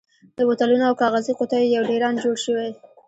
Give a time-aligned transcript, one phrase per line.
[0.37, 2.69] د بوتلونو او کاغذي قوتیو یو ډېران جوړ شوی.